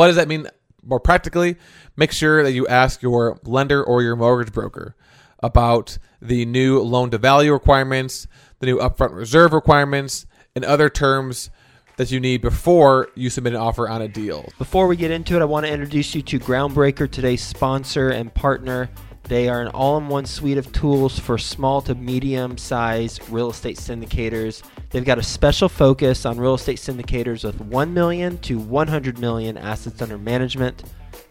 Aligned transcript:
What 0.00 0.06
does 0.06 0.16
that 0.16 0.28
mean 0.28 0.46
more 0.82 0.98
practically? 0.98 1.56
Make 1.94 2.10
sure 2.10 2.42
that 2.42 2.52
you 2.52 2.66
ask 2.66 3.02
your 3.02 3.38
lender 3.44 3.84
or 3.84 4.00
your 4.00 4.16
mortgage 4.16 4.50
broker 4.50 4.96
about 5.40 5.98
the 6.22 6.46
new 6.46 6.80
loan 6.80 7.10
to 7.10 7.18
value 7.18 7.52
requirements, 7.52 8.26
the 8.60 8.66
new 8.66 8.78
upfront 8.78 9.14
reserve 9.14 9.52
requirements, 9.52 10.24
and 10.56 10.64
other 10.64 10.88
terms 10.88 11.50
that 11.98 12.10
you 12.10 12.18
need 12.18 12.40
before 12.40 13.08
you 13.14 13.28
submit 13.28 13.52
an 13.52 13.60
offer 13.60 13.90
on 13.90 14.00
a 14.00 14.08
deal. 14.08 14.48
Before 14.56 14.86
we 14.86 14.96
get 14.96 15.10
into 15.10 15.36
it, 15.36 15.42
I 15.42 15.44
want 15.44 15.66
to 15.66 15.70
introduce 15.70 16.14
you 16.14 16.22
to 16.22 16.40
Groundbreaker, 16.40 17.10
today's 17.10 17.42
sponsor 17.42 18.08
and 18.08 18.32
partner. 18.32 18.88
They 19.24 19.48
are 19.48 19.60
an 19.60 19.68
all 19.68 19.96
in 19.98 20.08
one 20.08 20.26
suite 20.26 20.58
of 20.58 20.72
tools 20.72 21.18
for 21.18 21.38
small 21.38 21.80
to 21.82 21.94
medium 21.94 22.58
sized 22.58 23.22
real 23.30 23.50
estate 23.50 23.76
syndicators. 23.76 24.62
They've 24.90 25.04
got 25.04 25.18
a 25.18 25.22
special 25.22 25.68
focus 25.68 26.26
on 26.26 26.38
real 26.38 26.54
estate 26.54 26.78
syndicators 26.78 27.44
with 27.44 27.60
1 27.60 27.94
million 27.94 28.38
to 28.38 28.58
100 28.58 29.18
million 29.18 29.56
assets 29.56 30.02
under 30.02 30.18
management. 30.18 30.82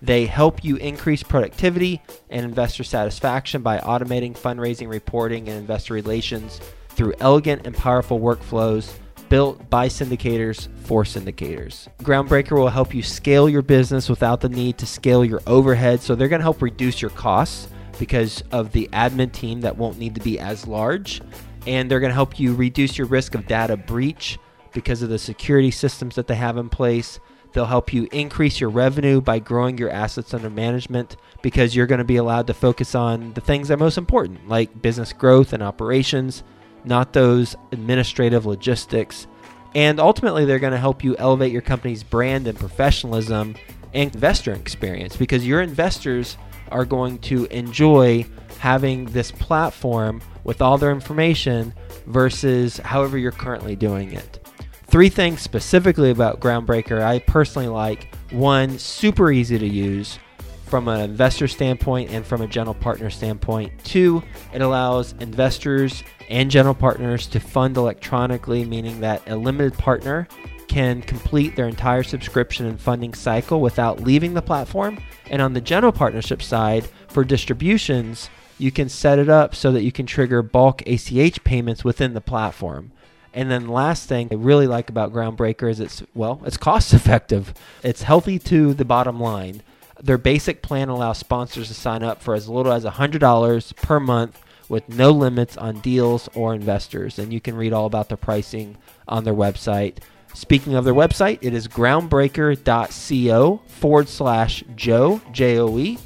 They 0.02 0.26
help 0.26 0.64
you 0.64 0.78
increase 0.78 1.24
productivity 1.24 2.02
and 2.30 2.46
investor 2.46 2.86
satisfaction 2.86 3.62
by 3.62 3.80
automating 3.80 4.38
fundraising, 4.38 4.88
reporting, 4.88 5.50
and 5.50 5.58
investor 5.58 5.94
relations 5.94 6.62
through 6.90 7.14
elegant 7.20 7.66
and 7.66 7.76
powerful 7.76 8.20
workflows 8.20 8.94
built 9.28 9.70
by 9.70 9.88
syndicators 9.88 10.68
for 10.86 11.04
syndicators. 11.04 11.88
Groundbreaker 12.00 12.58
will 12.58 12.70
help 12.70 12.94
you 12.94 13.04
scale 13.04 13.48
your 13.48 13.62
business 13.62 14.10
without 14.10 14.42
the 14.42 14.50
need 14.50 14.78
to 14.80 14.86
scale 14.86 15.24
your 15.24 15.42
overhead. 15.46 16.02
So 16.02 16.16
they're 16.16 16.28
going 16.28 16.40
to 16.40 16.44
help 16.44 16.62
reduce 16.62 17.02
your 17.02 17.12
costs 17.12 17.68
because 18.00 18.44
of 18.52 18.72
the 18.72 18.90
admin 18.92 19.32
team 19.32 19.62
that 19.62 19.78
won't 19.78 20.00
need 20.00 20.16
to 20.16 20.22
be 20.22 20.40
as 20.40 20.66
large. 20.66 21.22
And 21.68 21.92
they're 21.92 22.00
going 22.00 22.10
to 22.10 22.16
help 22.16 22.40
you 22.40 22.56
reduce 22.56 22.98
your 22.98 23.08
risk 23.08 23.36
of 23.36 23.46
data 23.46 23.78
breach 23.78 24.40
because 24.74 25.02
of 25.02 25.10
the 25.10 25.20
security 25.20 25.72
systems 25.72 26.16
that 26.16 26.28
they 26.28 26.36
have 26.36 26.58
in 26.58 26.70
place. 26.70 27.20
They'll 27.52 27.66
help 27.66 27.94
you 27.94 28.08
increase 28.12 28.60
your 28.60 28.70
revenue 28.70 29.22
by 29.22 29.40
growing 29.40 29.78
your 29.78 29.90
assets 29.90 30.34
under 30.34 30.50
management 30.50 31.18
because 31.42 31.76
you're 31.76 31.88
going 31.88 32.00
to 32.00 32.06
be 32.06 32.18
allowed 32.18 32.48
to 32.48 32.54
focus 32.54 32.96
on 32.96 33.34
the 33.34 33.42
things 33.42 33.68
that 33.68 33.76
are 33.76 33.78
most 33.78 33.98
important, 33.98 34.48
like 34.48 34.82
business 34.82 35.14
growth 35.14 35.52
and 35.52 35.64
operations, 35.64 36.44
not 36.86 37.14
those 37.14 37.56
administrative 37.72 38.46
logistics. 38.46 39.28
And 39.76 40.00
ultimately, 40.00 40.46
they're 40.46 40.60
going 40.60 40.74
to 40.74 40.80
help 40.80 41.04
you 41.04 41.16
elevate 41.18 41.52
your 41.52 41.62
company's 41.62 42.04
brand 42.04 42.48
and 42.48 42.58
professionalism 42.58 43.56
and 43.94 44.14
investor 44.14 44.54
experience 44.54 45.16
because 45.16 45.46
your 45.46 45.62
investors 45.62 46.38
are 46.72 46.86
going 46.86 47.20
to 47.20 47.46
enjoy 47.46 48.26
having 48.60 49.06
this 49.06 49.32
platform 49.32 50.22
with 50.44 50.62
all 50.62 50.78
their 50.78 50.92
information 50.92 51.74
versus 52.08 52.78
however 52.78 53.18
you're 53.18 53.32
currently 53.32 53.76
doing 53.76 54.14
it. 54.14 54.46
Three 54.88 55.10
things 55.10 55.42
specifically 55.42 56.10
about 56.10 56.40
Groundbreaker 56.40 57.02
I 57.02 57.20
personally 57.20 57.68
like. 57.68 58.14
One, 58.32 58.80
super 58.80 59.32
easy 59.32 59.60
to 59.60 59.68
use 59.68 60.18
from 60.66 60.88
an 60.88 61.00
investor 61.02 61.48
standpoint 61.48 62.12
and 62.12 62.26
from 62.26 62.42
a 62.42 62.48
general 62.48 62.76
partner 62.76 63.10
standpoint. 63.10 63.72
Two, 63.84 64.24
it 64.54 64.62
allows 64.62 65.14
investors 65.20 66.04
and 66.30 66.50
general 66.50 66.76
partners 66.76 67.28
to 67.28 67.40
fund 67.40 67.76
electronically, 67.78 68.66
meaning 68.66 69.00
that 69.02 69.28
a 69.28 69.36
limited 69.36 69.74
partner 69.78 70.28
can 70.70 71.02
complete 71.02 71.56
their 71.56 71.68
entire 71.68 72.04
subscription 72.04 72.66
and 72.66 72.80
funding 72.80 73.14
cycle 73.14 73.60
without 73.60 74.00
leaving 74.00 74.34
the 74.34 74.42
platform. 74.42 75.00
And 75.30 75.42
on 75.42 75.54
the 75.54 75.62
general 75.62 75.92
partnership 75.92 76.42
side, 76.42 76.88
for 77.10 77.26
distributions, 77.26 78.30
you 78.58 78.72
can 78.72 78.88
set 78.88 79.20
it 79.20 79.30
up 79.30 79.56
so 79.56 79.72
that 79.72 79.84
you 79.84 79.92
can 79.92 80.06
trigger 80.06 80.42
bulk 80.42 80.84
ACH 80.88 81.44
payments 81.44 81.84
within 81.84 82.14
the 82.14 82.22
platform. 82.22 82.92
And 83.34 83.50
then 83.50 83.68
last 83.68 84.08
thing 84.08 84.30
I 84.32 84.36
really 84.36 84.68
like 84.68 84.90
about 84.90 85.14
Groundbreaker 85.14 85.70
is 85.70 85.80
it's 85.80 86.04
well, 86.14 86.42
it's 86.46 86.58
cost 86.58 86.94
effective. 86.94 87.54
It's 87.84 88.04
healthy 88.04 88.40
to 88.40 88.74
the 88.74 88.86
bottom 88.86 89.20
line. 89.20 89.62
Their 90.02 90.18
basic 90.18 90.62
plan 90.62 90.88
allows 90.90 91.18
sponsors 91.18 91.68
to 91.68 91.74
sign 91.74 92.04
up 92.04 92.22
for 92.22 92.34
as 92.34 92.48
little 92.48 92.72
as 92.72 92.86
$100 92.86 93.76
per 93.76 94.00
month 94.00 94.42
with 94.70 94.88
no 94.88 95.12
limits 95.12 95.58
on 95.58 95.82
deals 95.82 96.30
or 96.34 96.54
investors. 96.54 97.20
And 97.20 97.34
you 97.34 97.42
can 97.42 97.56
read 97.56 97.74
all 97.74 97.86
about 97.86 98.08
the 98.08 98.16
pricing 98.16 98.78
on 99.08 99.24
their 99.24 99.34
website. 99.34 99.98
Speaking 100.34 100.76
of 100.76 100.86
their 100.86 100.94
website, 100.94 101.40
it 101.42 101.54
is 101.54 101.68
groundbreaker.co 101.68 103.62
forward 103.68 104.08
slash 104.08 104.64
Joe, 104.76 105.20
J 105.32 105.60
O 105.60 105.78
E. 105.78 105.98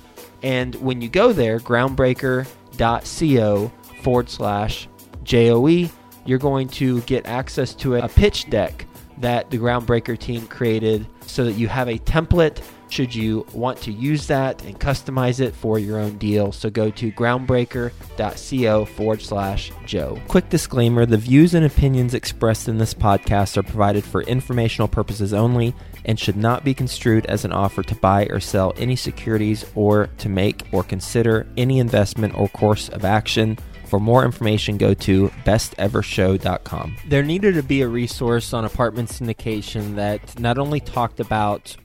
And 0.41 0.73
when 0.75 1.01
you 1.01 1.09
go 1.09 1.33
there, 1.33 1.59
groundbreaker.co 1.59 3.71
forward 4.01 4.29
slash 4.29 4.87
J 5.23 5.51
O 5.51 5.67
E, 5.67 5.91
you're 6.25 6.39
going 6.39 6.69
to 6.69 7.01
get 7.01 7.25
access 7.25 7.73
to 7.75 7.95
a 7.95 8.07
pitch 8.07 8.49
deck 8.49 8.85
that 9.17 9.49
the 9.49 9.57
Groundbreaker 9.57 10.17
team 10.17 10.47
created 10.47 11.05
so 11.25 11.43
that 11.45 11.53
you 11.53 11.67
have 11.67 11.87
a 11.87 11.97
template 11.99 12.61
should 12.93 13.13
you 13.15 13.45
want 13.53 13.79
to 13.79 13.91
use 13.91 14.27
that 14.27 14.63
and 14.63 14.79
customize 14.79 15.39
it 15.39 15.55
for 15.55 15.79
your 15.79 15.97
own 15.99 16.17
deal. 16.19 16.51
So 16.51 16.69
go 16.69 16.91
to 16.91 17.11
groundbreaker.co 17.11 18.85
forward 18.85 19.21
slash 19.21 19.71
Joe. 19.85 20.21
Quick 20.27 20.49
disclaimer 20.49 21.05
the 21.05 21.17
views 21.17 21.55
and 21.55 21.65
opinions 21.65 22.13
expressed 22.13 22.67
in 22.67 22.77
this 22.77 22.93
podcast 22.93 23.57
are 23.57 23.63
provided 23.63 24.03
for 24.03 24.21
informational 24.21 24.87
purposes 24.87 25.33
only 25.33 25.73
and 26.05 26.19
should 26.19 26.37
not 26.37 26.63
be 26.63 26.73
construed 26.73 27.25
as 27.25 27.45
an 27.45 27.51
offer 27.51 27.81
to 27.81 27.95
buy 27.95 28.25
or 28.27 28.39
sell 28.39 28.73
any 28.77 28.95
securities 28.95 29.65
or 29.73 30.07
to 30.19 30.29
make 30.29 30.63
or 30.71 30.83
consider 30.83 31.47
any 31.57 31.79
investment 31.79 32.37
or 32.37 32.47
course 32.49 32.89
of 32.89 33.03
action. 33.03 33.57
For 33.85 33.99
more 33.99 34.25
information, 34.25 34.77
go 34.77 34.93
to 34.95 35.29
bestevershow.com. 35.45 36.95
There 37.07 37.23
needed 37.23 37.55
to 37.55 37.63
be 37.63 37.81
a 37.81 37.87
resource 37.87 38.53
on 38.53 38.65
apartment 38.65 39.09
syndication 39.09 39.95
that 39.95 40.39
not 40.39 40.57
only 40.57 40.79
talked 40.79 41.19
about 41.19 41.75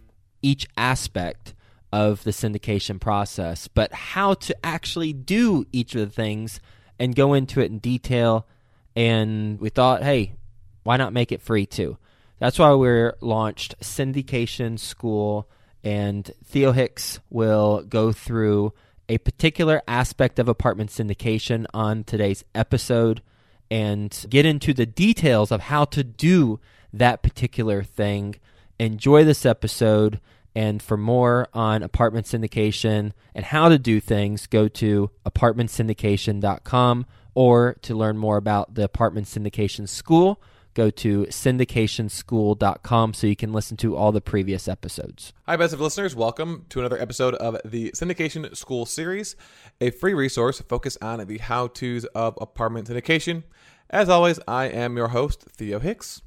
each 0.43 0.67
aspect 0.77 1.55
of 1.93 2.25
the 2.25 2.31
syndication 2.31 3.01
process, 3.01 3.69
but 3.69 3.93
how 3.93 4.35
to 4.35 4.55
actually 4.65 5.13
do 5.13 5.65
each 5.73 5.95
of 5.95 6.01
the 6.01 6.15
things 6.15 6.61
and 6.99 7.15
go 7.15 7.35
into 7.35 7.61
it 7.61 7.71
in 7.71 7.79
detail. 7.79 8.47
And 8.95 9.61
we 9.61 9.69
thought, 9.71 10.03
hey, 10.03 10.35
why 10.83 10.97
not 10.97 11.13
make 11.13 11.33
it 11.33 11.43
free 11.43 11.67
too? 11.67 11.97
That's 12.39 12.59
why 12.59 12.73
we're 12.73 13.17
launched 13.21 13.75
Syndication 13.81 14.79
School, 14.79 15.49
and 15.83 16.31
Theo 16.45 16.73
Hicks 16.73 17.21
will 17.31 17.83
go 17.83 18.13
through 18.13 18.73
a 19.09 19.19
particular 19.19 19.83
aspect 19.89 20.39
of 20.39 20.49
apartment 20.49 20.91
syndication 20.91 21.67
on 21.73 22.05
today's 22.05 22.45
episode 22.55 23.23
and 23.71 24.27
get 24.29 24.47
into 24.47 24.73
the 24.73 24.87
details 24.87 25.51
of 25.51 25.63
how 25.63 25.85
to 25.87 26.05
do 26.05 26.61
that 26.93 27.23
particular 27.23 27.83
thing 27.83 28.37
enjoy 28.79 29.25
this 29.25 29.45
episode. 29.45 30.21
And 30.55 30.83
for 30.83 30.97
more 30.97 31.49
on 31.55 31.83
apartment 31.83 32.27
syndication 32.27 33.13
and 33.35 33.45
how 33.45 33.69
to 33.69 33.79
do 33.79 34.01
things, 34.01 34.47
go 34.47 34.67
to 34.69 35.11
apartmentsyndication.com 35.25 37.07
or 37.35 37.77
to 37.83 37.95
learn 37.95 38.19
more 38.19 38.37
about 38.37 38.75
the 38.75 38.83
apartment 38.83 39.29
syndication 39.29 39.89
school, 39.89 40.43
go 40.75 40.91
to 40.91 41.27
syndicationschool.com 41.27 43.15
so 43.15 43.27
you 43.29 43.37
can 43.37 43.53
listen 43.53 43.77
to 43.77 43.95
all 43.95 44.11
the 44.11 44.21
previous 44.21 44.67
episodes. 44.67 45.33
Hi, 45.47 45.57
Best 45.57 45.75
Ever 45.75 45.85
listeners. 45.85 46.17
Welcome 46.17 46.67
to 46.71 46.81
another 46.81 47.01
episode 47.01 47.35
of 47.37 47.59
the 47.65 47.93
Syndication 47.93 48.57
School 48.57 48.85
series, 48.85 49.37
a 49.81 49.91
free 49.91 50.15
resource 50.15 50.61
focused 50.63 50.99
on 51.01 51.25
the 51.25 51.39
how 51.39 51.69
to's 51.69 52.05
of 52.07 52.37
apartment 52.41 52.89
syndication. 52.89 53.45
As 53.91 54.09
always, 54.09 54.41
I 54.49 54.65
am 54.65 54.97
your 54.97 55.09
host, 55.09 55.45
Theo 55.53 55.79
Hicks. 55.79 56.23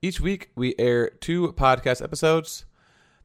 Each 0.00 0.20
week, 0.20 0.50
we 0.54 0.76
air 0.78 1.10
two 1.10 1.52
podcast 1.54 2.04
episodes 2.04 2.64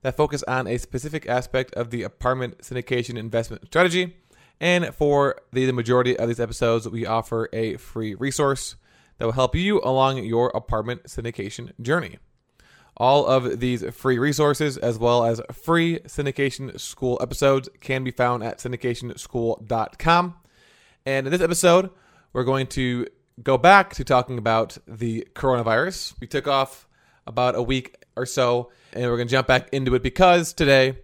that 0.01 0.17
focus 0.17 0.41
on 0.47 0.65
a 0.65 0.79
specific 0.79 1.29
aspect 1.29 1.71
of 1.75 1.91
the 1.91 2.01
apartment 2.01 2.59
syndication 2.59 3.15
investment 3.15 3.67
strategy. 3.67 4.17
And 4.59 4.87
for 4.95 5.35
the, 5.51 5.67
the 5.67 5.73
majority 5.73 6.17
of 6.17 6.27
these 6.27 6.39
episodes, 6.39 6.89
we 6.89 7.05
offer 7.05 7.47
a 7.53 7.77
free 7.77 8.15
resource 8.15 8.75
that 9.19 9.25
will 9.25 9.33
help 9.33 9.55
you 9.55 9.81
along 9.83 10.23
your 10.23 10.49
apartment 10.55 11.03
syndication 11.03 11.73
journey. 11.79 12.17
All 12.97 13.27
of 13.27 13.59
these 13.59 13.83
free 13.93 14.17
resources, 14.17 14.75
as 14.77 14.97
well 14.97 15.25
as 15.25 15.41
free 15.51 15.99
syndication 15.99 16.79
school 16.79 17.19
episodes, 17.21 17.69
can 17.81 18.03
be 18.03 18.09
found 18.09 18.43
at 18.43 18.57
syndicationschool.com. 18.57 20.35
And 21.05 21.27
in 21.27 21.31
this 21.31 21.41
episode, 21.41 21.91
we're 22.33 22.43
going 22.43 22.65
to 22.67 23.05
go 23.41 23.57
back 23.57 23.93
to 23.95 24.03
talking 24.03 24.37
about 24.37 24.77
the 24.87 25.27
coronavirus. 25.33 26.19
We 26.19 26.27
took 26.27 26.47
off 26.47 26.87
about 27.25 27.55
a 27.55 27.61
week 27.61 27.95
or 28.15 28.25
so, 28.25 28.71
and 28.91 29.03
we're 29.09 29.17
going 29.17 29.27
to 29.27 29.31
jump 29.31 29.47
back 29.47 29.69
into 29.71 29.95
it 29.95 30.03
because 30.03 30.53
today 30.53 30.97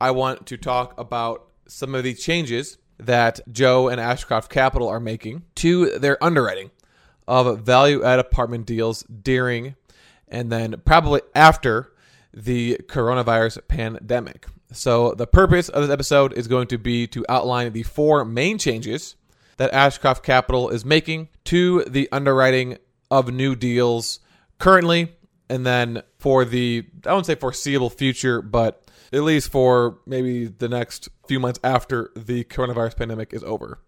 I 0.00 0.10
want 0.10 0.46
to 0.46 0.56
talk 0.56 0.98
about 0.98 1.46
some 1.66 1.94
of 1.94 2.04
the 2.04 2.14
changes 2.14 2.78
that 2.98 3.40
Joe 3.50 3.88
and 3.88 4.00
Ashcroft 4.00 4.50
Capital 4.50 4.88
are 4.88 5.00
making 5.00 5.44
to 5.56 5.98
their 5.98 6.22
underwriting 6.22 6.70
of 7.28 7.60
value 7.60 8.04
add 8.04 8.18
apartment 8.18 8.66
deals 8.66 9.02
during 9.02 9.74
and 10.28 10.50
then 10.50 10.80
probably 10.84 11.20
after 11.34 11.92
the 12.32 12.80
coronavirus 12.86 13.66
pandemic. 13.68 14.46
So, 14.72 15.12
the 15.12 15.26
purpose 15.26 15.68
of 15.68 15.82
this 15.82 15.92
episode 15.92 16.32
is 16.32 16.48
going 16.48 16.66
to 16.68 16.78
be 16.78 17.06
to 17.08 17.24
outline 17.28 17.72
the 17.72 17.84
four 17.84 18.24
main 18.24 18.58
changes 18.58 19.14
that 19.56 19.72
Ashcroft 19.72 20.22
Capital 20.22 20.68
is 20.68 20.84
making 20.84 21.28
to 21.44 21.84
the 21.84 22.08
underwriting 22.12 22.78
of 23.10 23.32
new 23.32 23.54
deals 23.54 24.20
currently, 24.58 25.12
and 25.48 25.64
then 25.64 26.02
for 26.18 26.44
the, 26.44 26.86
I 27.06 27.12
won't 27.12 27.26
say 27.26 27.34
foreseeable 27.34 27.90
future, 27.90 28.42
but 28.42 28.84
at 29.12 29.22
least 29.22 29.50
for 29.50 29.98
maybe 30.06 30.46
the 30.46 30.68
next 30.68 31.08
few 31.26 31.40
months 31.40 31.60
after 31.62 32.10
the 32.16 32.44
coronavirus 32.44 32.96
pandemic 32.96 33.32
is 33.32 33.44
over. 33.44 33.80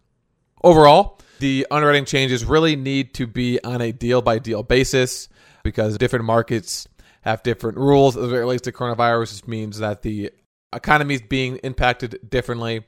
Overall, 0.62 1.18
the 1.38 1.66
underwriting 1.70 2.04
changes 2.04 2.44
really 2.44 2.76
need 2.76 3.14
to 3.14 3.26
be 3.26 3.62
on 3.62 3.80
a 3.80 3.92
deal 3.92 4.22
by 4.22 4.38
deal 4.38 4.62
basis 4.62 5.28
because 5.62 5.98
different 5.98 6.24
markets 6.24 6.88
have 7.22 7.42
different 7.42 7.78
rules 7.78 8.16
as 8.16 8.32
it 8.32 8.36
relates 8.36 8.62
to 8.62 8.72
coronavirus. 8.72 9.30
This 9.30 9.48
means 9.48 9.78
that 9.78 10.02
the 10.02 10.30
economy 10.72 11.14
is 11.14 11.22
being 11.22 11.56
impacted 11.58 12.18
differently. 12.28 12.84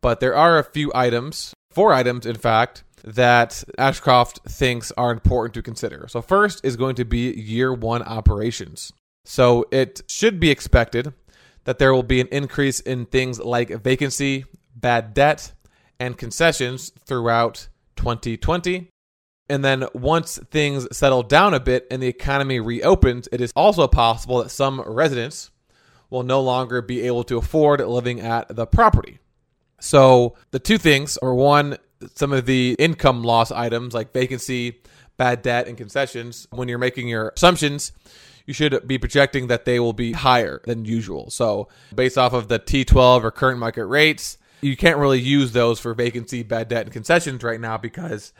But 0.00 0.20
there 0.20 0.36
are 0.36 0.58
a 0.58 0.64
few 0.64 0.92
items, 0.94 1.54
four 1.78 1.92
items, 1.92 2.26
in 2.26 2.34
fact, 2.34 2.82
that 3.04 3.62
Ashcroft 3.78 4.40
thinks 4.48 4.90
are 4.96 5.12
important 5.12 5.54
to 5.54 5.62
consider. 5.62 6.08
So, 6.08 6.20
first 6.20 6.64
is 6.64 6.74
going 6.74 6.96
to 6.96 7.04
be 7.04 7.30
year 7.30 7.72
one 7.72 8.02
operations. 8.02 8.92
So, 9.24 9.64
it 9.70 10.02
should 10.08 10.40
be 10.40 10.50
expected 10.50 11.14
that 11.66 11.78
there 11.78 11.94
will 11.94 12.02
be 12.02 12.20
an 12.20 12.26
increase 12.32 12.80
in 12.80 13.06
things 13.06 13.38
like 13.38 13.68
vacancy, 13.80 14.44
bad 14.74 15.14
debt, 15.14 15.52
and 16.00 16.18
concessions 16.18 16.90
throughout 17.06 17.68
2020. 17.94 18.88
And 19.48 19.64
then 19.64 19.86
once 19.94 20.36
things 20.50 20.88
settle 20.90 21.22
down 21.22 21.54
a 21.54 21.60
bit 21.60 21.86
and 21.92 22.02
the 22.02 22.08
economy 22.08 22.58
reopens, 22.58 23.28
it 23.30 23.40
is 23.40 23.52
also 23.54 23.86
possible 23.86 24.42
that 24.42 24.50
some 24.50 24.80
residents 24.80 25.52
will 26.10 26.24
no 26.24 26.40
longer 26.40 26.82
be 26.82 27.02
able 27.02 27.22
to 27.22 27.38
afford 27.38 27.78
living 27.78 28.20
at 28.20 28.48
the 28.48 28.66
property. 28.66 29.20
So 29.80 30.34
the 30.50 30.58
two 30.58 30.78
things 30.78 31.16
are 31.18 31.34
one, 31.34 31.78
some 32.14 32.32
of 32.32 32.46
the 32.46 32.76
income 32.78 33.22
loss 33.22 33.50
items 33.50 33.94
like 33.94 34.12
vacancy, 34.12 34.80
bad 35.16 35.42
debt, 35.42 35.68
and 35.68 35.76
concessions. 35.76 36.46
When 36.50 36.68
you're 36.68 36.78
making 36.78 37.08
your 37.08 37.32
assumptions, 37.36 37.92
you 38.46 38.54
should 38.54 38.86
be 38.88 38.98
projecting 38.98 39.48
that 39.48 39.64
they 39.64 39.78
will 39.78 39.92
be 39.92 40.12
higher 40.12 40.60
than 40.64 40.84
usual. 40.84 41.30
So 41.30 41.68
based 41.94 42.16
off 42.16 42.32
of 42.32 42.48
the 42.48 42.58
T12 42.58 43.22
or 43.22 43.30
current 43.30 43.58
market 43.58 43.86
rates, 43.86 44.38
you 44.60 44.76
can't 44.76 44.98
really 44.98 45.20
use 45.20 45.52
those 45.52 45.78
for 45.78 45.94
vacancy, 45.94 46.42
bad 46.42 46.68
debt, 46.68 46.86
and 46.86 46.92
concessions 46.92 47.42
right 47.42 47.60
now 47.60 47.76
because 47.76 48.32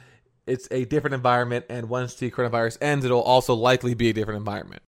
it's 0.47 0.67
a 0.71 0.85
different 0.87 1.15
environment. 1.15 1.67
And 1.69 1.89
once 1.89 2.15
the 2.15 2.31
coronavirus 2.31 2.79
ends, 2.81 3.05
it'll 3.05 3.21
also 3.21 3.55
likely 3.55 3.95
be 3.95 4.09
a 4.09 4.13
different 4.13 4.39
environment. 4.39 4.83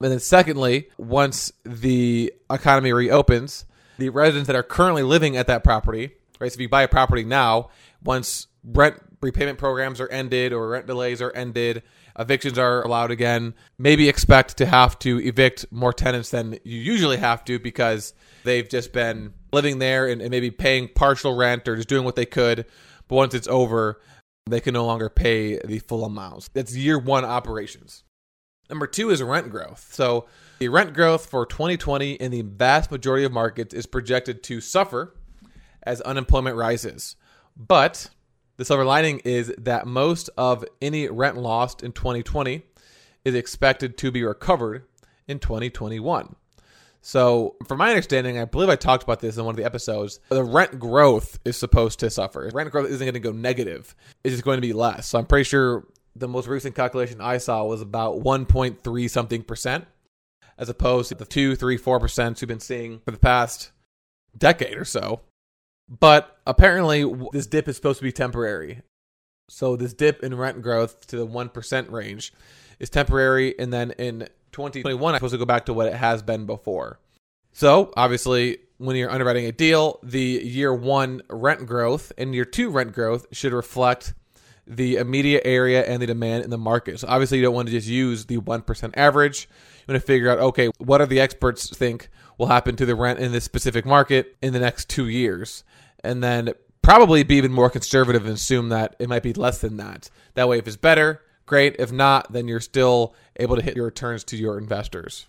And 0.00 0.10
then, 0.10 0.18
secondly, 0.18 0.88
once 0.98 1.52
the 1.64 2.32
economy 2.50 2.92
reopens, 2.92 3.66
the 3.98 4.08
residents 4.08 4.46
that 4.46 4.56
are 4.56 4.62
currently 4.62 5.02
living 5.02 5.36
at 5.36 5.46
that 5.46 5.64
property, 5.64 6.12
right? 6.40 6.50
So 6.50 6.56
if 6.56 6.60
you 6.60 6.68
buy 6.68 6.82
a 6.82 6.88
property 6.88 7.24
now, 7.24 7.70
once 8.02 8.48
rent 8.64 8.96
repayment 9.20 9.58
programs 9.58 10.00
are 10.00 10.08
ended 10.08 10.52
or 10.52 10.68
rent 10.68 10.86
delays 10.86 11.22
are 11.22 11.32
ended, 11.32 11.82
evictions 12.18 12.58
are 12.58 12.82
allowed 12.82 13.10
again, 13.10 13.54
maybe 13.78 14.08
expect 14.08 14.56
to 14.58 14.66
have 14.66 14.98
to 15.00 15.18
evict 15.20 15.66
more 15.70 15.92
tenants 15.92 16.30
than 16.30 16.58
you 16.64 16.78
usually 16.78 17.16
have 17.16 17.44
to 17.44 17.58
because 17.58 18.14
they've 18.44 18.68
just 18.68 18.92
been 18.92 19.32
living 19.52 19.78
there 19.78 20.08
and, 20.08 20.20
and 20.20 20.30
maybe 20.30 20.50
paying 20.50 20.88
partial 20.88 21.36
rent 21.36 21.68
or 21.68 21.76
just 21.76 21.88
doing 21.88 22.04
what 22.04 22.16
they 22.16 22.26
could. 22.26 22.66
But 23.08 23.16
once 23.16 23.34
it's 23.34 23.48
over, 23.48 24.00
they 24.46 24.60
can 24.60 24.74
no 24.74 24.84
longer 24.84 25.08
pay 25.08 25.58
the 25.58 25.78
full 25.78 26.04
amounts. 26.04 26.48
That's 26.48 26.76
year 26.76 26.98
one 26.98 27.24
operations. 27.24 28.02
Number 28.68 28.86
two 28.86 29.10
is 29.10 29.22
rent 29.22 29.50
growth. 29.50 29.88
So 29.92 30.26
the 30.62 30.68
rent 30.68 30.94
growth 30.94 31.26
for 31.26 31.44
2020 31.44 32.12
in 32.12 32.30
the 32.30 32.42
vast 32.42 32.92
majority 32.92 33.24
of 33.24 33.32
markets 33.32 33.74
is 33.74 33.84
projected 33.84 34.44
to 34.44 34.60
suffer 34.60 35.12
as 35.82 36.00
unemployment 36.02 36.54
rises. 36.54 37.16
But 37.56 38.10
the 38.58 38.64
silver 38.64 38.84
lining 38.84 39.18
is 39.24 39.52
that 39.58 39.88
most 39.88 40.30
of 40.38 40.64
any 40.80 41.08
rent 41.08 41.36
lost 41.36 41.82
in 41.82 41.90
2020 41.90 42.62
is 43.24 43.34
expected 43.34 43.98
to 43.98 44.12
be 44.12 44.22
recovered 44.22 44.84
in 45.26 45.40
2021. 45.40 46.36
So, 47.00 47.56
from 47.66 47.78
my 47.78 47.88
understanding, 47.88 48.38
I 48.38 48.44
believe 48.44 48.68
I 48.68 48.76
talked 48.76 49.02
about 49.02 49.18
this 49.18 49.36
in 49.36 49.44
one 49.44 49.54
of 49.54 49.56
the 49.56 49.64
episodes. 49.64 50.20
The 50.28 50.44
rent 50.44 50.78
growth 50.78 51.40
is 51.44 51.56
supposed 51.56 51.98
to 51.98 52.10
suffer. 52.10 52.48
Rent 52.54 52.70
growth 52.70 52.88
isn't 52.88 53.04
going 53.04 53.14
to 53.14 53.18
go 53.18 53.32
negative; 53.32 53.96
it's 54.22 54.34
just 54.34 54.44
going 54.44 54.58
to 54.58 54.62
be 54.62 54.72
less. 54.72 55.08
So, 55.08 55.18
I'm 55.18 55.26
pretty 55.26 55.42
sure 55.42 55.88
the 56.14 56.28
most 56.28 56.46
recent 56.46 56.76
calculation 56.76 57.20
I 57.20 57.38
saw 57.38 57.64
was 57.64 57.80
about 57.80 58.20
1.3 58.20 59.10
something 59.10 59.42
percent, 59.42 59.86
as 60.58 60.68
opposed 60.68 61.08
to 61.08 61.14
the 61.14 61.24
two, 61.24 61.56
three, 61.56 61.76
four 61.76 61.98
percent 62.00 62.40
we've 62.40 62.48
been 62.48 62.60
seeing 62.60 63.00
for 63.00 63.10
the 63.10 63.18
past 63.18 63.70
decade 64.36 64.76
or 64.76 64.84
so. 64.84 65.20
But 65.88 66.38
apparently, 66.46 67.04
this 67.32 67.46
dip 67.46 67.68
is 67.68 67.76
supposed 67.76 67.98
to 67.98 68.04
be 68.04 68.12
temporary. 68.12 68.82
So, 69.48 69.76
this 69.76 69.92
dip 69.92 70.22
in 70.22 70.36
rent 70.36 70.62
growth 70.62 71.06
to 71.08 71.16
the 71.16 71.26
one 71.26 71.48
percent 71.48 71.90
range 71.90 72.32
is 72.78 72.90
temporary, 72.90 73.58
and 73.58 73.72
then 73.72 73.90
in 73.92 74.20
2021 74.52 75.14
is 75.14 75.18
supposed 75.18 75.32
to 75.32 75.38
go 75.38 75.44
back 75.44 75.66
to 75.66 75.74
what 75.74 75.88
it 75.88 75.94
has 75.94 76.22
been 76.22 76.46
before. 76.46 76.98
So, 77.52 77.92
obviously, 77.96 78.58
when 78.78 78.96
you're 78.96 79.10
underwriting 79.10 79.46
a 79.46 79.52
deal, 79.52 80.00
the 80.02 80.20
year 80.20 80.72
one 80.72 81.22
rent 81.28 81.66
growth 81.66 82.12
and 82.16 82.34
year 82.34 82.44
two 82.44 82.70
rent 82.70 82.92
growth 82.92 83.26
should 83.32 83.52
reflect 83.52 84.14
the 84.66 84.96
immediate 84.96 85.42
area 85.44 85.84
and 85.84 86.00
the 86.00 86.06
demand 86.06 86.44
in 86.44 86.50
the 86.50 86.58
market. 86.58 87.00
So, 87.00 87.08
obviously, 87.08 87.38
you 87.38 87.44
don't 87.44 87.54
want 87.54 87.68
to 87.68 87.72
just 87.72 87.88
use 87.88 88.26
the 88.26 88.38
1% 88.38 88.94
average. 88.96 89.48
You 89.86 89.92
want 89.92 90.00
to 90.00 90.06
figure 90.06 90.30
out, 90.30 90.38
okay, 90.38 90.70
what 90.78 90.98
do 90.98 91.06
the 91.06 91.20
experts 91.20 91.68
think 91.76 92.08
will 92.38 92.46
happen 92.46 92.76
to 92.76 92.86
the 92.86 92.94
rent 92.94 93.18
in 93.18 93.32
this 93.32 93.44
specific 93.44 93.84
market 93.84 94.36
in 94.40 94.52
the 94.52 94.60
next 94.60 94.88
two 94.88 95.08
years? 95.08 95.64
And 96.04 96.22
then 96.22 96.52
probably 96.82 97.22
be 97.22 97.36
even 97.36 97.52
more 97.52 97.70
conservative 97.70 98.24
and 98.24 98.34
assume 98.34 98.68
that 98.70 98.96
it 98.98 99.08
might 99.08 99.22
be 99.22 99.32
less 99.32 99.60
than 99.60 99.76
that. 99.78 100.10
That 100.34 100.48
way, 100.48 100.58
if 100.58 100.66
it's 100.66 100.76
better, 100.76 101.22
great. 101.46 101.76
If 101.78 101.92
not, 101.92 102.32
then 102.32 102.48
you're 102.48 102.60
still 102.60 103.14
able 103.36 103.56
to 103.56 103.62
hit 103.62 103.76
your 103.76 103.86
returns 103.86 104.24
to 104.24 104.36
your 104.36 104.58
investors. 104.58 105.26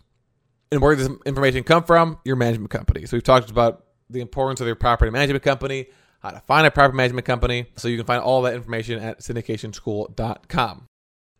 And 0.71 0.81
where 0.81 0.95
does 0.95 1.07
this 1.07 1.17
information 1.25 1.63
come 1.63 1.83
from? 1.83 2.17
Your 2.25 2.35
management 2.35 2.71
company. 2.71 3.05
So 3.05 3.15
we've 3.15 3.23
talked 3.23 3.51
about 3.51 3.85
the 4.09 4.21
importance 4.21 4.59
of 4.59 4.67
your 4.67 4.75
property 4.75 5.11
management 5.11 5.43
company, 5.43 5.87
how 6.23 6.31
to 6.31 6.39
find 6.39 6.65
a 6.65 6.71
property 6.71 6.95
management 6.95 7.25
company. 7.25 7.65
So 7.75 7.87
you 7.87 7.97
can 7.97 8.05
find 8.05 8.21
all 8.21 8.41
that 8.43 8.55
information 8.55 8.99
at 8.99 9.19
syndicationschool.com. 9.19 10.85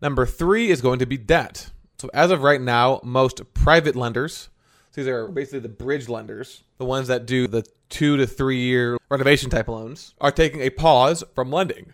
Number 0.01 0.25
three 0.25 0.69
is 0.69 0.81
going 0.81 0.99
to 0.99 1.05
be 1.05 1.17
debt. 1.17 1.69
So 1.97 2.09
as 2.13 2.29
of 2.29 2.43
right 2.43 2.61
now, 2.61 2.99
most 3.03 3.41
private 3.53 3.95
lenders, 3.95 4.49
so 4.91 5.01
these 5.01 5.07
are 5.07 5.29
basically 5.29 5.59
the 5.59 5.69
bridge 5.69 6.09
lenders, 6.09 6.63
the 6.77 6.85
ones 6.85 7.07
that 7.07 7.25
do 7.25 7.47
the 7.47 7.65
two 7.87 8.17
to 8.17 8.27
three 8.27 8.59
year 8.59 8.97
renovation 9.09 9.49
type 9.49 9.69
loans, 9.69 10.13
are 10.19 10.31
taking 10.31 10.59
a 10.59 10.69
pause 10.69 11.23
from 11.33 11.49
lending. 11.49 11.93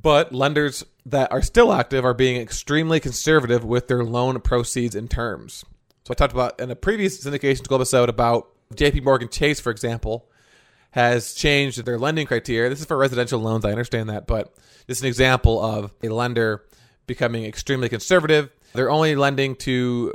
But 0.00 0.32
lenders 0.32 0.84
that 1.04 1.30
are 1.30 1.42
still 1.42 1.72
active 1.72 2.04
are 2.04 2.14
being 2.14 2.40
extremely 2.40 2.98
conservative 2.98 3.62
with 3.64 3.88
their 3.88 4.02
loan 4.02 4.40
proceeds 4.40 4.96
and 4.96 5.10
terms. 5.10 5.64
So 6.04 6.12
I 6.12 6.14
talked 6.14 6.32
about 6.32 6.58
in 6.58 6.70
a 6.70 6.76
previous 6.76 7.22
syndication 7.22 7.64
school 7.64 7.76
episode 7.76 8.08
about 8.08 8.48
JP 8.74 9.04
Morgan 9.04 9.28
Chase, 9.28 9.60
for 9.60 9.70
example, 9.70 10.28
has 10.92 11.34
changed 11.34 11.84
their 11.84 11.98
lending 11.98 12.26
criteria. 12.26 12.70
This 12.70 12.80
is 12.80 12.86
for 12.86 12.96
residential 12.96 13.40
loans, 13.40 13.64
I 13.64 13.70
understand 13.70 14.08
that, 14.10 14.26
but 14.26 14.54
this 14.86 14.98
is 14.98 15.02
an 15.02 15.08
example 15.08 15.62
of 15.62 15.92
a 16.02 16.08
lender 16.08 16.64
becoming 17.06 17.44
extremely 17.44 17.88
conservative. 17.88 18.50
They're 18.74 18.90
only 18.90 19.16
lending 19.16 19.56
to 19.56 20.14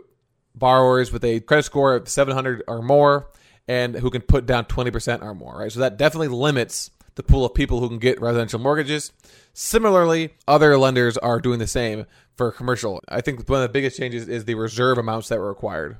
borrowers 0.55 1.11
with 1.11 1.23
a 1.23 1.39
credit 1.41 1.63
score 1.63 1.95
of 1.95 2.07
700 2.07 2.63
or 2.67 2.81
more 2.81 3.29
and 3.67 3.95
who 3.95 4.09
can 4.09 4.21
put 4.21 4.45
down 4.45 4.65
20% 4.65 5.21
or 5.21 5.35
more, 5.35 5.57
right? 5.59 5.71
So 5.71 5.79
that 5.79 5.97
definitely 5.97 6.29
limits 6.29 6.91
the 7.15 7.23
pool 7.23 7.45
of 7.45 7.53
people 7.53 7.79
who 7.79 7.89
can 7.89 7.99
get 7.99 8.21
residential 8.21 8.59
mortgages. 8.59 9.11
Similarly, 9.53 10.35
other 10.47 10.77
lenders 10.77 11.17
are 11.17 11.41
doing 11.41 11.59
the 11.59 11.67
same 11.67 12.05
for 12.35 12.51
commercial. 12.51 13.01
I 13.09 13.21
think 13.21 13.49
one 13.49 13.61
of 13.61 13.67
the 13.67 13.73
biggest 13.73 13.97
changes 13.97 14.27
is 14.27 14.45
the 14.45 14.55
reserve 14.55 14.99
amounts 14.99 15.29
that 15.29 15.39
were 15.39 15.49
required. 15.49 15.97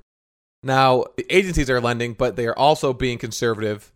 Now, 0.61 1.05
the 1.17 1.25
agencies 1.35 1.69
are 1.69 1.81
lending, 1.81 2.13
but 2.13 2.35
they 2.35 2.45
are 2.45 2.57
also 2.57 2.93
being 2.93 3.17
conservative 3.17 3.91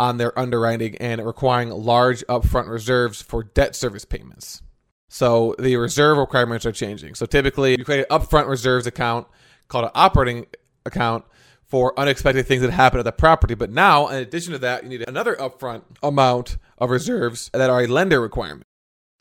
on 0.00 0.16
their 0.16 0.36
underwriting 0.36 0.96
and 0.96 1.24
requiring 1.24 1.68
large 1.68 2.24
upfront 2.26 2.68
reserves 2.68 3.20
for 3.20 3.44
debt 3.44 3.76
service 3.76 4.06
payments. 4.06 4.62
So 5.08 5.54
the 5.58 5.76
reserve 5.76 6.16
requirements 6.16 6.64
are 6.64 6.72
changing. 6.72 7.16
So 7.16 7.26
typically, 7.26 7.76
you 7.76 7.84
create 7.84 8.06
an 8.08 8.18
upfront 8.18 8.48
reserves 8.48 8.86
account 8.86 9.26
called 9.68 9.84
an 9.84 9.90
operating 9.94 10.46
account 10.86 11.26
for 11.66 11.92
unexpected 12.00 12.46
things 12.46 12.62
that 12.62 12.70
happen 12.70 12.98
at 12.98 13.04
the 13.04 13.12
property. 13.12 13.54
But 13.54 13.70
now, 13.70 14.08
in 14.08 14.16
addition 14.16 14.52
to 14.54 14.58
that, 14.60 14.84
you 14.84 14.88
need 14.88 15.06
another 15.06 15.36
upfront 15.36 15.82
amount 16.02 16.56
of 16.78 16.88
reserves 16.88 17.50
that 17.52 17.68
are 17.68 17.82
a 17.82 17.86
lender 17.86 18.22
requirement. 18.22 18.64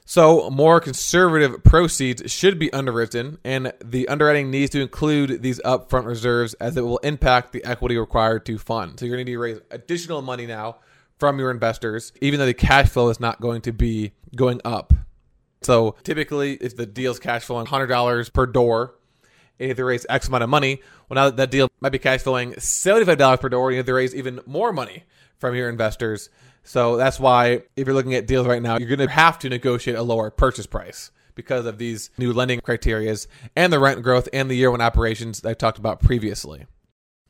So, 0.10 0.50
more 0.50 0.80
conservative 0.80 1.64
proceeds 1.64 2.34
should 2.34 2.58
be 2.58 2.74
underwritten, 2.74 3.38
and 3.44 3.72
the 3.80 4.08
underwriting 4.08 4.50
needs 4.50 4.72
to 4.72 4.82
include 4.82 5.44
these 5.44 5.60
upfront 5.60 6.08
reserves 6.08 6.56
as 6.56 6.76
it 6.78 6.82
will 6.82 6.98
impact 7.04 7.52
the 7.52 7.64
equity 7.64 7.96
required 7.96 8.44
to 8.48 8.58
fund. 8.58 9.00
So, 9.00 9.06
you're 9.06 9.18
going 9.18 9.28
to 9.28 9.30
need 9.30 9.36
to 9.36 9.40
raise 9.40 9.62
additional 9.70 10.24
money 10.24 10.48
now 10.48 10.78
from 11.20 11.38
your 11.38 11.52
investors, 11.52 12.12
even 12.22 12.40
though 12.40 12.48
the 12.48 12.56
cash 12.56 12.90
flow 12.90 13.10
is 13.10 13.20
not 13.20 13.40
going 13.40 13.62
to 13.62 13.72
be 13.72 14.14
going 14.36 14.62
up. 14.66 14.94
So, 15.62 15.96
typically, 16.02 16.54
if 16.56 16.76
the 16.76 16.88
deal's 16.88 17.20
cash 17.20 17.44
flowing 17.44 17.68
$100 17.68 18.34
per 18.34 18.48
door, 18.48 18.96
and 19.60 19.70
if 19.70 19.78
they 19.78 19.84
raise 19.84 20.08
X 20.10 20.28
amount 20.28 20.44
of 20.44 20.50
money, 20.50 20.82
well, 21.08 21.24
now 21.24 21.30
that 21.30 21.52
deal 21.52 21.70
might 21.82 21.92
be 21.92 22.00
cash 22.00 22.22
flowing 22.22 22.54
$75 22.54 23.40
per 23.40 23.50
door, 23.50 23.70
and 23.70 23.78
if 23.78 23.86
they 23.86 23.92
raise 23.92 24.16
even 24.16 24.40
more 24.48 24.74
money 24.74 25.04
from 25.38 25.54
your 25.54 25.70
investors. 25.70 26.30
So 26.64 26.98
that's 26.98 27.20
why 27.20 27.64
if 27.76 27.88
you're 27.88 27.94
looking 27.94 28.16
at 28.16 28.28
deals 28.28 28.48
right 28.48 28.62
now, 28.62 28.78
you're 28.78 28.88
going 28.88 29.00
to 29.00 29.14
have 29.14 29.40
to 29.40 29.50
negotiate 29.50 29.98
a 29.98 30.04
lower 30.04 30.30
purchase 30.30 30.68
price 30.68 31.12
because 31.36 31.66
of 31.66 31.78
these 31.78 32.10
new 32.18 32.34
lending 32.34 32.60
criterias 32.60 33.28
and 33.56 33.72
the 33.72 33.80
rent 33.80 34.04
growth 34.04 34.28
and 34.34 34.50
the 34.50 34.56
year 34.56 34.70
one 34.70 34.82
operations 34.82 35.42
that 35.42 35.50
I 35.50 35.54
talked 35.54 35.80
about 35.80 36.02
previously. 36.02 36.66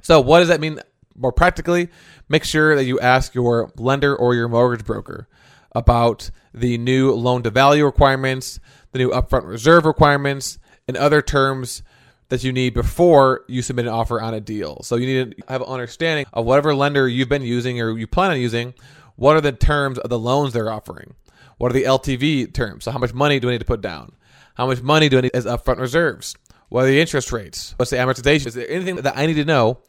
So 0.01 0.19
what 0.19 0.39
does 0.39 0.47
that 0.47 0.59
mean 0.59 0.79
more 1.19 1.31
practically, 1.31 1.89
make 2.29 2.43
sure 2.43 2.75
that 2.75 2.85
you 2.85 2.99
ask 2.99 3.35
your 3.35 3.71
lender 3.77 4.15
or 4.15 4.33
your 4.33 4.47
mortgage 4.47 4.85
broker 4.85 5.27
about 5.73 6.31
the 6.53 6.77
new 6.77 7.11
loan 7.13 7.43
to 7.43 7.49
value 7.49 7.85
requirements, 7.85 8.59
the 8.91 8.99
new 8.99 9.09
upfront 9.09 9.45
reserve 9.45 9.85
requirements, 9.85 10.57
and 10.87 10.97
other 10.97 11.21
terms 11.21 11.83
that 12.29 12.43
you 12.43 12.53
need 12.53 12.73
before 12.73 13.43
you 13.47 13.61
submit 13.61 13.85
an 13.85 13.91
offer 13.91 14.21
on 14.21 14.33
a 14.33 14.39
deal. 14.39 14.81
So 14.83 14.95
you 14.95 15.05
need 15.05 15.35
to 15.37 15.43
have 15.47 15.61
an 15.61 15.67
understanding 15.67 16.25
of 16.31 16.45
whatever 16.45 16.73
lender 16.73 17.07
you've 17.07 17.29
been 17.29 17.41
using 17.41 17.81
or 17.81 17.97
you 17.97 18.07
plan 18.07 18.31
on 18.31 18.39
using. 18.39 18.73
What 19.19 19.35
are 19.35 19.41
the 19.41 19.51
terms 19.51 19.97
of 19.99 20.09
the 20.09 20.17
loans 20.17 20.53
they're 20.53 20.71
offering? 20.71 21.13
What 21.57 21.71
are 21.71 21.73
the 21.73 21.83
LTV 21.83 22.53
terms? 22.53 22.85
So 22.85 22.91
how 22.91 22.99
much 22.99 23.13
money 23.13 23.37
do 23.41 23.49
I 23.49 23.51
need 23.51 23.59
to 23.59 23.65
put 23.65 23.81
down? 23.81 24.13
How 24.55 24.65
much 24.65 24.81
money 24.81 25.09
do 25.09 25.17
I 25.17 25.21
need 25.21 25.35
as 25.35 25.45
upfront 25.45 25.79
reserves? 25.79 26.37
What 26.69 26.85
are 26.85 26.87
the 26.87 27.01
interest 27.01 27.33
rates? 27.33 27.73
What's 27.75 27.91
the 27.91 27.97
amortization? 27.97 28.47
Is 28.47 28.53
there 28.53 28.69
anything 28.69 28.95
that 28.95 29.17
I 29.17 29.25
need 29.25 29.33
to 29.33 29.43
know 29.43 29.79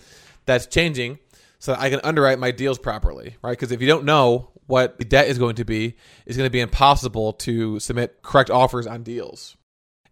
that's 0.46 0.66
changing 0.66 1.20
so 1.60 1.70
that 1.70 1.80
I 1.80 1.90
can 1.90 2.00
underwrite 2.02 2.40
my 2.40 2.50
deals 2.50 2.80
properly, 2.80 3.36
right? 3.40 3.52
Because 3.52 3.70
if 3.70 3.80
you 3.80 3.86
don't 3.86 4.04
know 4.04 4.50
what 4.66 4.98
the 4.98 5.04
debt 5.04 5.28
is 5.28 5.38
going 5.38 5.54
to 5.56 5.64
be, 5.64 5.94
it's 6.26 6.36
going 6.36 6.48
to 6.48 6.52
be 6.52 6.58
impossible 6.58 7.34
to 7.34 7.78
submit 7.78 8.22
correct 8.22 8.50
offers 8.50 8.88
on 8.88 9.04
deals. 9.04 9.56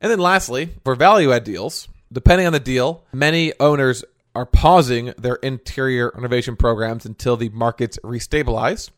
And 0.00 0.12
then 0.12 0.20
lastly, 0.20 0.68
for 0.84 0.94
value 0.94 1.32
add 1.32 1.42
deals, 1.42 1.88
depending 2.12 2.46
on 2.46 2.52
the 2.52 2.60
deal, 2.60 3.04
many 3.12 3.52
owners 3.58 4.04
are 4.36 4.46
pausing 4.46 5.12
their 5.18 5.34
interior 5.36 6.12
renovation 6.14 6.54
programs 6.54 7.04
until 7.04 7.36
the 7.36 7.48
markets 7.48 7.98
restabilize. 8.04 8.90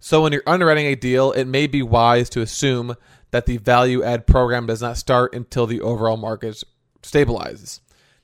So 0.00 0.22
when 0.22 0.32
you're 0.32 0.42
underwriting 0.46 0.86
a 0.86 0.94
deal, 0.94 1.30
it 1.32 1.44
may 1.44 1.66
be 1.66 1.82
wise 1.82 2.30
to 2.30 2.40
assume 2.40 2.96
that 3.30 3.44
the 3.44 3.58
value 3.58 4.02
add 4.02 4.26
program 4.26 4.66
does 4.66 4.80
not 4.80 4.96
start 4.96 5.34
until 5.34 5.66
the 5.66 5.82
overall 5.82 6.16
market 6.16 6.64
stabilizes. 7.02 7.80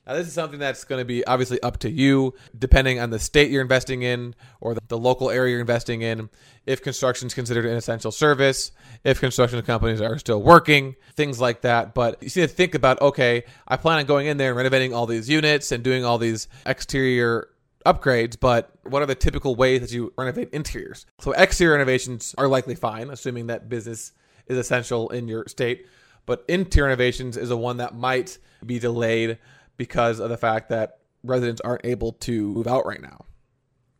Now, 0.07 0.13
this 0.13 0.27
is 0.27 0.33
something 0.33 0.57
that's 0.57 0.85
going 0.85 1.01
to 1.01 1.05
be 1.05 1.27
obviously 1.27 1.61
up 1.61 1.77
to 1.79 1.91
you, 1.91 2.33
depending 2.57 2.99
on 2.99 3.09
the 3.09 3.19
state 3.19 3.51
you're 3.51 3.61
investing 3.61 4.03
in 4.03 4.35
or 4.61 4.73
the, 4.87 4.97
local 4.97 5.29
area 5.29 5.51
you're 5.51 5.59
investing 5.59 6.01
in. 6.01 6.29
If 6.65 6.81
construction 6.81 7.27
is 7.27 7.33
considered 7.33 7.65
an 7.65 7.75
essential 7.75 8.11
service, 8.11 8.71
if 9.03 9.19
construction 9.19 9.61
companies 9.63 9.99
are 9.99 10.17
still 10.17 10.41
working, 10.41 10.95
things 11.15 11.41
like 11.41 11.61
that. 11.61 11.93
But 11.93 12.23
you 12.23 12.27
need 12.41 12.47
to 12.47 12.55
think 12.55 12.73
about 12.73 13.01
okay, 13.01 13.43
I 13.67 13.75
plan 13.75 13.99
on 13.99 14.05
going 14.05 14.27
in 14.27 14.37
there 14.37 14.49
and 14.49 14.57
renovating 14.57 14.93
all 14.93 15.05
these 15.05 15.29
units 15.29 15.73
and 15.73 15.83
doing 15.83 16.05
all 16.05 16.17
these 16.17 16.47
exterior 16.65 17.49
upgrades, 17.85 18.37
but 18.39 18.71
what 18.89 19.01
are 19.01 19.05
the 19.05 19.15
typical 19.15 19.55
ways 19.55 19.81
that 19.81 19.91
you 19.91 20.13
renovate 20.17 20.49
interiors? 20.51 21.05
So 21.19 21.31
exterior 21.31 21.73
renovations 21.73 22.33
are 22.37 22.47
likely 22.47 22.75
fine, 22.75 23.09
assuming 23.09 23.47
that 23.47 23.69
business 23.69 24.13
is 24.47 24.57
essential 24.57 25.09
in 25.09 25.27
your 25.27 25.45
state. 25.47 25.87
But 26.25 26.43
interior 26.47 26.89
renovations 26.89 27.37
is 27.37 27.51
a 27.51 27.57
one 27.57 27.77
that 27.77 27.95
might 27.95 28.37
be 28.65 28.79
delayed 28.79 29.37
because 29.77 30.19
of 30.19 30.29
the 30.29 30.37
fact 30.37 30.69
that 30.69 30.99
residents 31.23 31.61
aren't 31.61 31.85
able 31.85 32.13
to 32.13 32.49
move 32.49 32.67
out 32.67 32.85
right 32.85 33.01
now. 33.01 33.25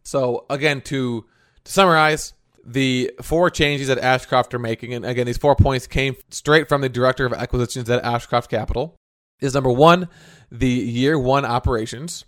So 0.04 0.46
again, 0.50 0.82
to 0.82 1.26
to 1.64 1.72
summarize, 1.72 2.34
the 2.64 3.12
four 3.22 3.50
changes 3.50 3.88
that 3.88 3.98
Ashcroft 3.98 4.54
are 4.54 4.60
making, 4.60 4.94
and 4.94 5.06
again, 5.06 5.26
these 5.26 5.38
four 5.38 5.56
points 5.56 5.88
came 5.88 6.16
straight 6.30 6.70
from 6.70 6.82
the 6.82 6.90
director 6.90 7.26
of 7.26 7.34
acquisitions 7.34 7.90
at 7.90 8.04
Ashcroft 8.04 8.50
Capital, 8.50 8.96
is 9.40 9.54
number 9.54 9.72
one, 9.72 10.08
the 10.52 10.68
year 10.68 11.18
one 11.20 11.46
operations. 11.46 12.26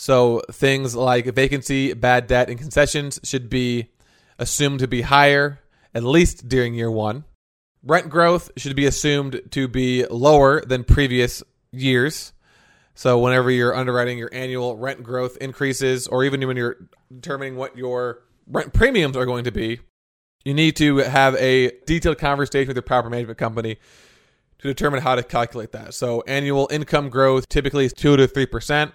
So 0.00 0.42
things 0.52 0.94
like 0.94 1.26
vacancy, 1.26 1.92
bad 1.92 2.28
debt, 2.28 2.48
and 2.48 2.56
concessions 2.56 3.18
should 3.24 3.50
be 3.50 3.90
assumed 4.38 4.78
to 4.78 4.86
be 4.86 5.02
higher, 5.02 5.58
at 5.92 6.04
least 6.04 6.48
during 6.48 6.74
year 6.74 6.90
one. 6.90 7.24
Rent 7.82 8.08
growth 8.08 8.52
should 8.56 8.76
be 8.76 8.86
assumed 8.86 9.40
to 9.50 9.66
be 9.66 10.06
lower 10.06 10.60
than 10.64 10.84
previous 10.84 11.42
years. 11.72 12.32
So 12.94 13.18
whenever 13.18 13.50
you're 13.50 13.74
underwriting 13.74 14.18
your 14.18 14.30
annual 14.32 14.76
rent 14.76 15.02
growth 15.02 15.36
increases, 15.40 16.06
or 16.06 16.22
even 16.22 16.46
when 16.46 16.56
you're 16.56 16.76
determining 17.12 17.56
what 17.56 17.76
your 17.76 18.22
rent 18.46 18.72
premiums 18.72 19.16
are 19.16 19.26
going 19.26 19.44
to 19.44 19.52
be, 19.52 19.80
you 20.44 20.54
need 20.54 20.76
to 20.76 20.98
have 20.98 21.34
a 21.36 21.72
detailed 21.86 22.18
conversation 22.18 22.68
with 22.68 22.76
your 22.76 22.82
property 22.82 23.10
management 23.10 23.38
company 23.38 23.78
to 24.58 24.68
determine 24.68 25.00
how 25.00 25.16
to 25.16 25.24
calculate 25.24 25.72
that. 25.72 25.92
So 25.92 26.22
annual 26.28 26.68
income 26.70 27.08
growth 27.08 27.48
typically 27.48 27.86
is 27.86 27.92
two 27.92 28.16
to 28.16 28.28
three 28.28 28.46
percent. 28.46 28.92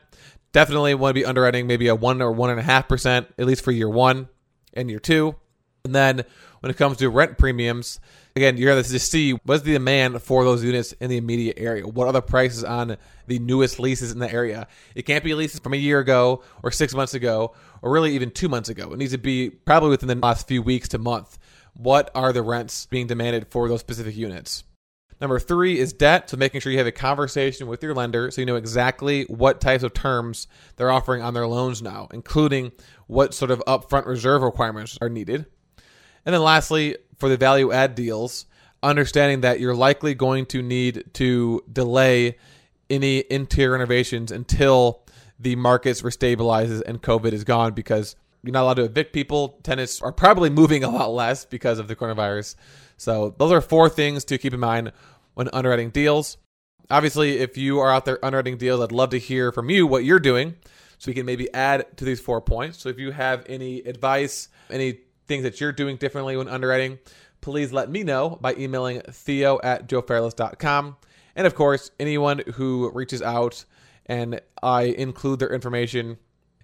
Definitely 0.53 0.93
want 0.93 1.09
to 1.09 1.19
be 1.19 1.25
underwriting 1.25 1.67
maybe 1.67 1.87
a 1.87 1.95
one 1.95 2.21
or 2.21 2.31
one 2.31 2.51
and 2.51 2.59
a 2.59 2.63
half 2.63 2.87
percent, 2.87 3.27
at 3.37 3.45
least 3.45 3.63
for 3.63 3.71
year 3.71 3.89
one 3.89 4.29
and 4.73 4.89
year 4.89 4.99
two. 4.99 5.35
And 5.83 5.93
then 5.93 6.23
when 6.61 6.69
it 6.69 6.77
comes 6.77 6.97
to 6.97 7.09
rent 7.09 7.37
premiums, 7.37 7.99
again, 8.35 8.55
you're 8.55 8.71
going 8.71 8.83
to 8.83 8.99
see 8.99 9.31
what's 9.43 9.63
the 9.63 9.73
demand 9.73 10.21
for 10.21 10.45
those 10.45 10.63
units 10.63 10.93
in 10.93 11.09
the 11.09 11.17
immediate 11.17 11.57
area. 11.59 11.85
What 11.85 12.07
are 12.07 12.13
the 12.13 12.21
prices 12.21 12.63
on 12.63 12.97
the 13.27 13.39
newest 13.39 13.79
leases 13.79 14.11
in 14.11 14.19
the 14.19 14.31
area? 14.31 14.67
It 14.95 15.01
can't 15.01 15.23
be 15.23 15.33
leases 15.33 15.59
from 15.59 15.73
a 15.73 15.77
year 15.77 15.99
ago 15.99 16.43
or 16.63 16.71
six 16.71 16.93
months 16.93 17.15
ago 17.15 17.53
or 17.81 17.91
really 17.91 18.13
even 18.13 18.31
two 18.31 18.47
months 18.47 18.69
ago. 18.69 18.93
It 18.93 18.99
needs 18.99 19.11
to 19.11 19.17
be 19.17 19.49
probably 19.49 19.89
within 19.89 20.07
the 20.07 20.15
last 20.15 20.47
few 20.47 20.61
weeks 20.61 20.87
to 20.89 20.99
month. 20.99 21.37
What 21.73 22.11
are 22.15 22.31
the 22.31 22.43
rents 22.43 22.85
being 22.85 23.07
demanded 23.07 23.47
for 23.49 23.67
those 23.67 23.81
specific 23.81 24.15
units? 24.15 24.63
Number 25.23 25.39
three 25.39 25.79
is 25.79 25.93
debt. 25.93 26.29
So 26.29 26.35
making 26.35 26.59
sure 26.59 26.69
you 26.69 26.79
have 26.79 26.85
a 26.85 26.91
conversation 26.91 27.67
with 27.67 27.81
your 27.81 27.93
lender 27.93 28.29
so 28.29 28.41
you 28.41 28.45
know 28.45 28.57
exactly 28.57 29.23
what 29.29 29.61
types 29.61 29.81
of 29.81 29.93
terms 29.93 30.47
they're 30.75 30.91
offering 30.91 31.21
on 31.21 31.33
their 31.33 31.47
loans 31.47 31.81
now, 31.81 32.09
including 32.11 32.73
what 33.07 33.33
sort 33.33 33.49
of 33.49 33.63
upfront 33.65 34.05
reserve 34.05 34.41
requirements 34.41 34.97
are 34.99 35.07
needed. 35.07 35.45
And 36.25 36.35
then 36.35 36.41
lastly, 36.41 36.97
for 37.15 37.29
the 37.29 37.37
value 37.37 37.71
add 37.71 37.95
deals, 37.95 38.47
understanding 38.83 39.39
that 39.41 39.61
you're 39.61 39.73
likely 39.73 40.13
going 40.13 40.45
to 40.47 40.61
need 40.61 41.05
to 41.13 41.63
delay 41.71 42.35
any 42.89 43.23
interior 43.29 43.71
renovations 43.71 44.29
until 44.29 45.05
the 45.39 45.55
markets 45.55 46.01
restabilizes 46.01 46.81
and 46.85 47.01
COVID 47.01 47.31
is 47.31 47.45
gone 47.45 47.71
because 47.71 48.17
you're 48.43 48.51
not 48.51 48.63
allowed 48.63 48.73
to 48.73 48.83
evict 48.83 49.13
people. 49.13 49.57
Tenants 49.63 50.01
are 50.01 50.11
probably 50.11 50.49
moving 50.49 50.83
a 50.83 50.89
lot 50.89 51.13
less 51.13 51.45
because 51.45 51.79
of 51.79 51.87
the 51.87 51.95
coronavirus. 51.95 52.55
So 52.97 53.33
those 53.37 53.51
are 53.51 53.61
four 53.61 53.89
things 53.89 54.25
to 54.25 54.37
keep 54.37 54.53
in 54.53 54.59
mind 54.59 54.91
when 55.33 55.49
underwriting 55.53 55.89
deals. 55.89 56.37
Obviously, 56.89 57.39
if 57.39 57.57
you 57.57 57.79
are 57.79 57.91
out 57.91 58.05
there 58.05 58.23
underwriting 58.23 58.57
deals, 58.57 58.81
I'd 58.81 58.91
love 58.91 59.11
to 59.11 59.19
hear 59.19 59.51
from 59.51 59.69
you 59.69 59.87
what 59.87 60.03
you're 60.03 60.19
doing 60.19 60.55
so 60.97 61.09
we 61.09 61.15
can 61.15 61.25
maybe 61.25 61.53
add 61.53 61.97
to 61.97 62.05
these 62.05 62.19
four 62.19 62.41
points. 62.41 62.79
So 62.79 62.89
if 62.89 62.99
you 62.99 63.11
have 63.11 63.45
any 63.47 63.79
advice, 63.79 64.49
any 64.69 64.99
things 65.27 65.43
that 65.43 65.59
you're 65.59 65.71
doing 65.71 65.97
differently 65.97 66.37
when 66.37 66.47
underwriting, 66.47 66.99
please 67.41 67.73
let 67.73 67.89
me 67.89 68.03
know 68.03 68.37
by 68.41 68.53
emailing 68.55 69.01
theo 69.01 69.59
at 69.63 69.87
joefairless.com. 69.87 70.97
And 71.35 71.47
of 71.47 71.55
course, 71.55 71.91
anyone 71.99 72.43
who 72.53 72.91
reaches 72.93 73.21
out 73.21 73.65
and 74.05 74.39
I 74.61 74.83
include 74.83 75.39
their 75.39 75.53
information, 75.53 76.17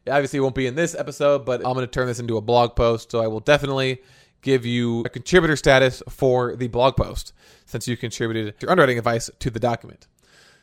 obviously 0.09 0.39
won't 0.39 0.55
be 0.55 0.67
in 0.67 0.75
this 0.75 0.95
episode, 0.95 1.45
but 1.45 1.65
I'm 1.65 1.73
going 1.73 1.85
to 1.85 1.87
turn 1.87 2.07
this 2.07 2.19
into 2.19 2.37
a 2.37 2.41
blog 2.41 2.75
post. 2.75 3.11
So 3.11 3.21
I 3.21 3.27
will 3.27 3.39
definitely 3.39 4.01
give 4.41 4.65
you 4.65 5.01
a 5.01 5.09
contributor 5.09 5.55
status 5.55 6.01
for 6.09 6.55
the 6.55 6.67
blog 6.67 6.95
post 6.95 7.33
since 7.65 7.87
you 7.87 7.97
contributed 7.97 8.55
your 8.61 8.71
underwriting 8.71 8.97
advice 8.97 9.29
to 9.39 9.49
the 9.49 9.59
document. 9.59 10.07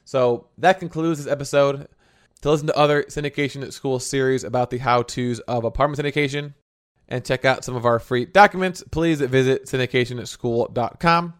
So 0.04 0.48
that 0.58 0.78
concludes 0.78 1.18
this 1.18 1.32
episode. 1.32 1.88
To 2.42 2.50
listen 2.50 2.66
to 2.66 2.76
other 2.76 3.04
syndication 3.04 3.72
school 3.72 3.98
series 3.98 4.44
about 4.44 4.70
the 4.70 4.78
how 4.78 5.02
to's 5.02 5.40
of 5.40 5.64
apartment 5.64 6.00
syndication, 6.00 6.54
and 7.08 7.24
check 7.24 7.44
out 7.44 7.64
some 7.64 7.76
of 7.76 7.86
our 7.86 7.98
free 7.98 8.24
documents, 8.24 8.84
please 8.90 9.20
visit 9.20 9.66
syndicationschool.com. 9.66 11.34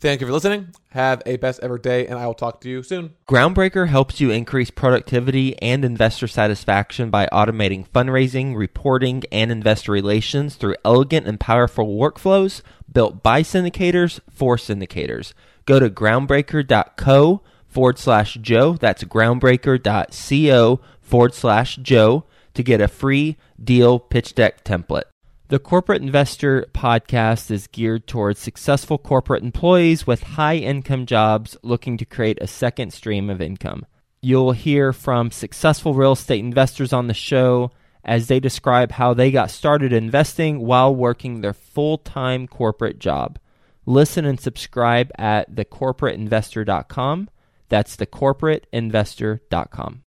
Thank 0.00 0.20
you 0.20 0.28
for 0.28 0.32
listening. 0.32 0.68
Have 0.90 1.22
a 1.26 1.38
best 1.38 1.58
ever 1.60 1.76
day, 1.76 2.06
and 2.06 2.18
I 2.18 2.26
will 2.26 2.34
talk 2.34 2.60
to 2.60 2.68
you 2.68 2.84
soon. 2.84 3.14
Groundbreaker 3.28 3.88
helps 3.88 4.20
you 4.20 4.30
increase 4.30 4.70
productivity 4.70 5.60
and 5.60 5.84
investor 5.84 6.28
satisfaction 6.28 7.10
by 7.10 7.26
automating 7.32 7.88
fundraising, 7.88 8.56
reporting, 8.56 9.24
and 9.32 9.50
investor 9.50 9.90
relations 9.90 10.54
through 10.54 10.76
elegant 10.84 11.26
and 11.26 11.40
powerful 11.40 11.98
workflows 11.98 12.62
built 12.92 13.24
by 13.24 13.42
syndicators 13.42 14.20
for 14.30 14.56
syndicators. 14.56 15.32
Go 15.66 15.80
to 15.80 15.90
groundbreaker.co 15.90 17.42
forward 17.66 17.98
slash 17.98 18.34
Joe. 18.40 18.74
That's 18.74 19.02
groundbreaker.co 19.02 20.80
forward 21.00 21.34
slash 21.34 21.76
Joe 21.76 22.24
to 22.54 22.62
get 22.62 22.80
a 22.80 22.88
free 22.88 23.36
deal 23.62 23.98
pitch 23.98 24.34
deck 24.36 24.62
template. 24.62 25.02
The 25.50 25.58
Corporate 25.58 26.02
Investor 26.02 26.66
podcast 26.74 27.50
is 27.50 27.68
geared 27.68 28.06
towards 28.06 28.38
successful 28.38 28.98
corporate 28.98 29.42
employees 29.42 30.06
with 30.06 30.22
high 30.22 30.56
income 30.56 31.06
jobs 31.06 31.56
looking 31.62 31.96
to 31.96 32.04
create 32.04 32.36
a 32.42 32.46
second 32.46 32.92
stream 32.92 33.30
of 33.30 33.40
income. 33.40 33.86
You'll 34.20 34.52
hear 34.52 34.92
from 34.92 35.30
successful 35.30 35.94
real 35.94 36.12
estate 36.12 36.40
investors 36.40 36.92
on 36.92 37.06
the 37.06 37.14
show 37.14 37.70
as 38.04 38.26
they 38.26 38.40
describe 38.40 38.92
how 38.92 39.14
they 39.14 39.30
got 39.30 39.50
started 39.50 39.90
investing 39.90 40.66
while 40.66 40.94
working 40.94 41.40
their 41.40 41.54
full 41.54 41.96
time 41.96 42.46
corporate 42.46 42.98
job. 42.98 43.38
Listen 43.86 44.26
and 44.26 44.38
subscribe 44.38 45.10
at 45.16 45.54
thecorporateinvestor.com. 45.54 47.30
That's 47.70 47.96
thecorporateinvestor.com. 47.96 50.02